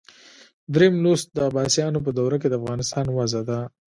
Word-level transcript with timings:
دریم 0.73 0.95
لوست 1.03 1.27
د 1.33 1.37
عباسیانو 1.49 2.03
په 2.05 2.11
دوره 2.19 2.37
کې 2.41 2.47
د 2.49 2.53
افغانستان 2.59 3.05
وضع 3.17 3.41
ده. 3.49 3.59